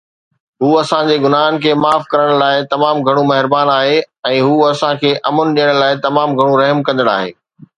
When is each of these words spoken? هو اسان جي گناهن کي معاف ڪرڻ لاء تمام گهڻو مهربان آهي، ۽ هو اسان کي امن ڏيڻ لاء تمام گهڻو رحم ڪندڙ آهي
هو 0.63 0.69
اسان 0.83 1.09
جي 1.09 1.17
گناهن 1.25 1.57
کي 1.65 1.73
معاف 1.81 2.07
ڪرڻ 2.13 2.31
لاء 2.43 2.55
تمام 2.71 3.03
گهڻو 3.09 3.25
مهربان 3.33 3.73
آهي، 3.75 4.01
۽ 4.31 4.41
هو 4.47 4.57
اسان 4.71 5.01
کي 5.05 5.13
امن 5.33 5.55
ڏيڻ 5.59 5.73
لاء 5.85 5.91
تمام 6.07 6.35
گهڻو 6.41 6.61
رحم 6.63 6.83
ڪندڙ 6.89 7.11
آهي 7.17 7.33